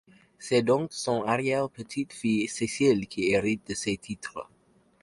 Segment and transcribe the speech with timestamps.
[0.39, 4.49] C'est donc son arrière-petite-fille Cécile qui hérite de ses titres.